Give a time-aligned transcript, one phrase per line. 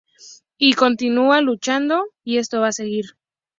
[0.57, 3.05] Y continúa luchando, y esto va a seguir.